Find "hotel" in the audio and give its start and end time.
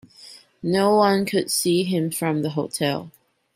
2.49-3.11